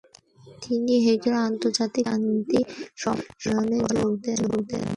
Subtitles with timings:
[0.61, 2.59] তিনি হেগের আন্তর্জাতিক নারী শান্তি
[3.43, 4.13] সম্মেলনে যোগ
[4.23, 4.41] দেন।